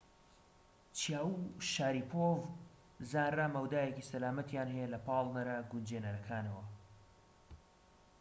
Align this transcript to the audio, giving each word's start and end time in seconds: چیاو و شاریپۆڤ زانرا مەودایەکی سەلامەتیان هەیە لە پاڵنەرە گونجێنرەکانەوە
چیاو 0.99 1.31
و 1.39 1.61
شاریپۆڤ 1.73 2.35
زانرا 3.11 3.47
مەودایەکی 3.55 4.07
سەلامەتیان 4.11 4.67
هەیە 4.75 4.87
لە 4.93 4.99
پاڵنەرە 5.05 5.57
گونجێنرەکانەوە 5.71 6.63